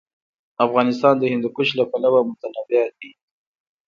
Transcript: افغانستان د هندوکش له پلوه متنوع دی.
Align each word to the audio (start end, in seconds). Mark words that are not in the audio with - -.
افغانستان 0.65 1.13
د 1.19 1.23
هندوکش 1.31 1.69
له 1.79 1.83
پلوه 1.91 2.19
متنوع 2.29 2.83
دی. 2.99 3.11